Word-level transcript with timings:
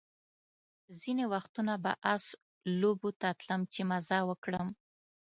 ځینې 1.01 1.25
وختونه 1.33 1.73
به 1.83 1.91
آس 2.13 2.25
لوبو 2.79 3.09
ته 3.21 3.29
تلم 3.39 3.61
چې 3.73 3.81
مزه 3.89 4.19
وکړم. 4.29 4.67